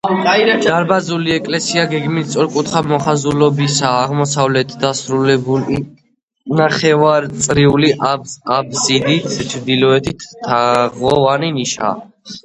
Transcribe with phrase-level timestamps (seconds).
[0.67, 5.77] დარბაზული ეკლესია გეგმით სწორკუთხა მოხაზულობისაა, აღმოსავლეთით დასრულებული
[6.63, 11.99] ნახევარწრიული აბსიდით, ჩრდილოეთით თაღოვანი ნიშაა.